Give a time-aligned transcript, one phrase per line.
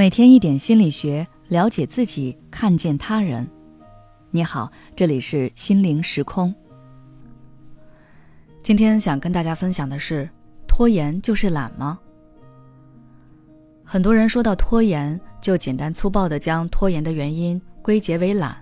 [0.00, 3.46] 每天一点心理学，了解自己，看见他人。
[4.30, 6.54] 你好，这里是心灵时空。
[8.62, 10.26] 今天想跟大家分享的是：
[10.66, 11.98] 拖延就是懒吗？
[13.84, 18.56] 很多人说到拖延，就简单粗暴的将拖延的原因归结为懒，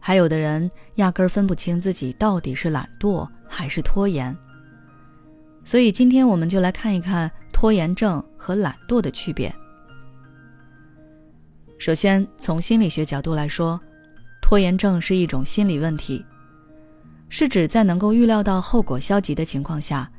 [0.00, 4.36] 还有的人压根儿分不清自己到底是懒惰还是拖延。
[5.62, 9.54] 所以今天我们就来看一看拖延症和懒惰的区别。
[11.84, 13.78] 首先，从心理学角度来说，
[14.40, 16.24] 拖延症是一种心理问题，
[17.28, 20.10] 是指在能够预料到后果消极的情况下，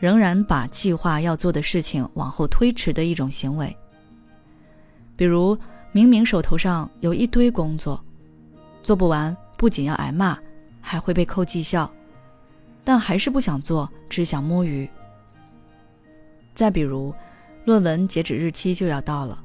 [0.00, 3.72] 仍然把计划要做的事情往后推迟的一种行为。
[5.14, 5.56] 比如，
[5.92, 8.04] 明明手头上有一堆工作，
[8.82, 10.36] 做不完，不仅要挨骂，
[10.80, 11.88] 还会被扣绩效，
[12.82, 14.90] 但还是不想做，只想摸鱼。
[16.52, 17.14] 再比如，
[17.64, 19.38] 论文截止日期就要到了。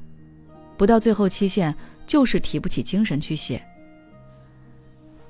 [0.78, 1.74] 不到最后期限，
[2.06, 3.62] 就是提不起精神去写。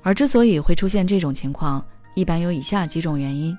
[0.03, 1.83] 而之所以会出现这种情况，
[2.13, 3.57] 一般有以下几种原因：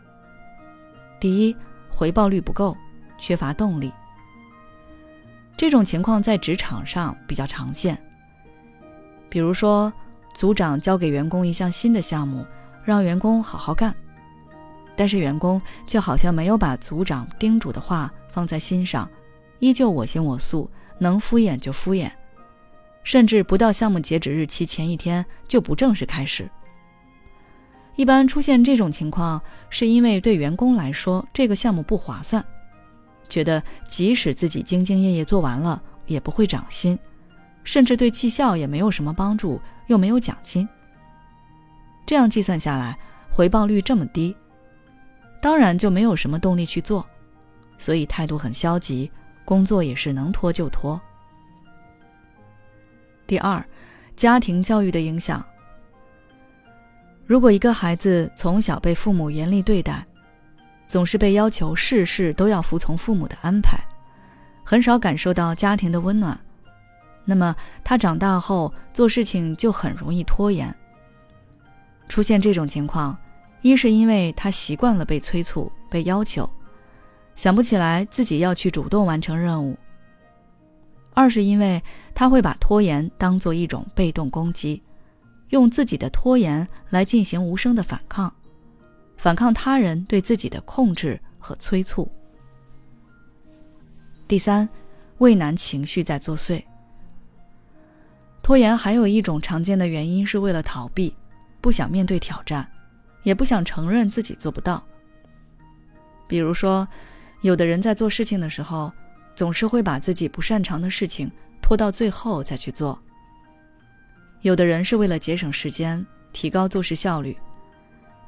[1.20, 1.54] 第一，
[1.90, 2.76] 回报率不够，
[3.18, 3.92] 缺乏动力。
[5.56, 8.00] 这种情况在职场上比较常见。
[9.28, 9.92] 比如说，
[10.34, 12.46] 组长交给员工一项新的项目，
[12.82, 13.94] 让员工好好干，
[14.96, 19.06] 但是员工却好像没有把组长叮嘱的话放在心上，
[19.58, 20.70] 依旧我行我素。
[21.00, 22.08] 能敷衍就敷衍，
[23.02, 26.48] 甚至不到项目截止日期前一天就不正式开始。
[27.96, 32.44] 一般出现这种情况，是因为对员工来说这个项目不划算，
[33.28, 36.98] 觉得即使自己兢兢业业做完了，也不会涨薪，
[37.64, 40.68] 甚至对绩效也没有什么帮助，又没有奖金。
[42.06, 42.98] 这样计算下来，
[43.30, 44.34] 回报率这么低，
[45.40, 47.06] 当然就没有什么动力去做，
[47.76, 49.10] 所以态度很消极。
[49.44, 51.00] 工作也是能拖就拖。
[53.26, 53.64] 第二，
[54.16, 55.44] 家庭教育的影响。
[57.26, 60.04] 如果一个孩子从小被父母严厉对待，
[60.86, 63.78] 总是被要求事事都要服从父母的安排，
[64.64, 66.38] 很少感受到家庭的温暖，
[67.24, 70.74] 那么他长大后做事情就很容易拖延。
[72.08, 73.16] 出现这种情况，
[73.62, 76.50] 一是因为他习惯了被催促、被要求。
[77.40, 79.74] 想不起来自己要去主动完成任务。
[81.14, 81.82] 二是因为
[82.14, 84.82] 他会把拖延当做一种被动攻击，
[85.48, 88.30] 用自己的拖延来进行无声的反抗，
[89.16, 92.06] 反抗他人对自己的控制和催促。
[94.28, 94.68] 第三，
[95.16, 96.62] 畏难情绪在作祟。
[98.42, 101.16] 拖延还有一种常见的原因是为了逃避，
[101.62, 102.70] 不想面对挑战，
[103.22, 104.84] 也不想承认自己做不到。
[106.28, 106.86] 比如说。
[107.42, 108.92] 有的人在做事情的时候，
[109.34, 111.30] 总是会把自己不擅长的事情
[111.62, 112.98] 拖到最后再去做。
[114.42, 117.36] 有的人是为了节省时间，提高做事效率，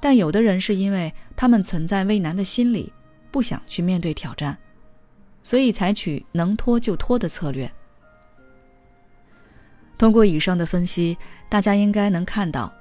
[0.01, 2.93] 但有的人是因为他们存在畏难的心理，
[3.31, 4.57] 不想去面对挑战，
[5.43, 7.71] 所以采取能拖就拖的策略。
[9.99, 11.17] 通过以上的分析，
[11.49, 12.73] 大家应该能看到，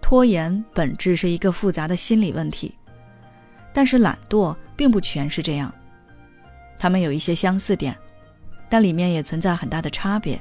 [0.00, 2.74] 拖延本质是一个复杂的心理问题。
[3.72, 5.72] 但是懒惰并不全是这样，
[6.76, 7.96] 他们有一些相似点，
[8.68, 10.40] 但里面也存在很大的差别。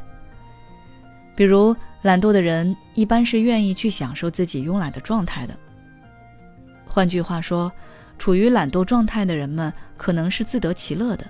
[1.36, 5.56] 比如，懒惰的人一般是愿意去享受自己慵懒的状态的。
[6.86, 7.72] 换句话说，
[8.18, 11.26] 处于懒惰状态的人们可能是自得其乐的，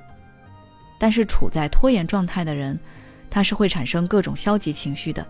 [0.99, 2.79] 但是处在拖延状态的人，
[3.29, 5.25] 他是会产生各种消极情绪的。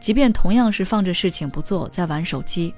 [0.00, 2.74] 即便同样是放着事情不做，在玩手机。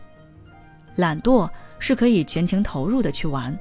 [0.97, 3.59] 懒惰是可以全情投入的去玩，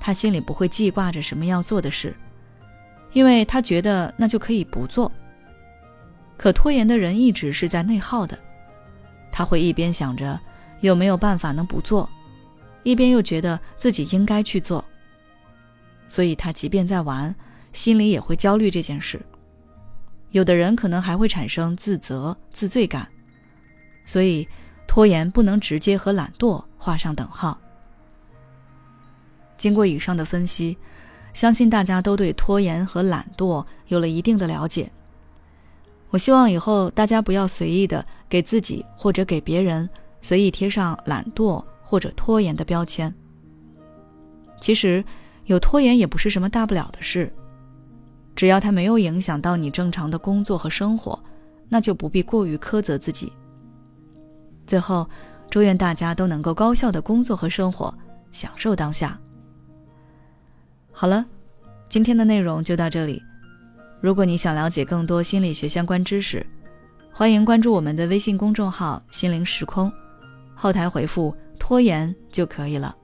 [0.00, 2.16] 他心里不会记挂着什么要做的事，
[3.12, 5.12] 因为他觉得那就可以不做。
[6.36, 8.36] 可拖延的人一直是在内耗的，
[9.30, 10.40] 他会一边想着
[10.80, 12.08] 有没有办法能不做，
[12.82, 14.84] 一边又觉得自己应该去做，
[16.08, 17.32] 所以他即便在玩，
[17.72, 19.20] 心里也会焦虑这件事。
[20.30, 23.06] 有的人可能还会产生自责、自罪感，
[24.04, 24.48] 所以。
[24.86, 27.56] 拖延不能直接和懒惰画上等号。
[29.60, 30.74] 经过以上的分析，
[31.34, 34.90] 相信大家都对拖延和懒惰有了一定的了解。
[36.08, 39.86] 我希望以后大家不要随意的给自己或者给别人
[40.22, 43.14] 随意贴上懒惰或者拖延的标签。
[44.62, 45.04] 其实，
[45.44, 47.30] 有拖延也不是什么大不了的事，
[48.34, 51.22] 只要它没有影响到你正常的工作和生活，
[51.68, 53.30] 那就不必过于苛责自己。
[54.66, 55.06] 最后，
[55.50, 57.92] 祝愿大家都能够高效的工作和生活，
[58.32, 59.20] 享受当下。
[60.92, 61.24] 好了，
[61.88, 63.22] 今天的内容就到这里。
[64.00, 66.44] 如果你想了解更多心理学相关知识，
[67.12, 69.90] 欢迎关注我们的微信公众号“心灵时空”，
[70.54, 72.94] 后台回复“拖延”就可以了。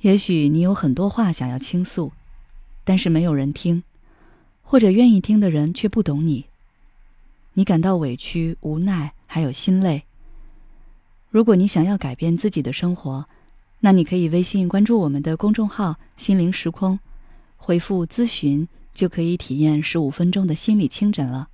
[0.00, 2.10] 也许你有很多话想要倾诉，
[2.84, 3.82] 但是没有人听，
[4.62, 6.46] 或者愿意听的人却不懂你。
[7.52, 10.04] 你感到委屈、无奈，还有心累。
[11.30, 13.26] 如果你想要改变自己的生活，
[13.84, 17.00] 那你可以微信关注我们的公众号“心灵时空”，
[17.58, 21.48] 回复“咨询”就可以体验十五分钟的心理清诊了。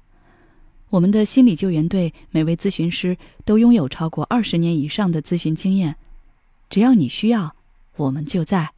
[0.90, 3.16] 我们的心理救援队每位咨询师
[3.46, 5.96] 都拥有超过二十年以上的咨询经验，
[6.68, 7.54] 只要你需要。
[7.96, 8.77] 我们就在。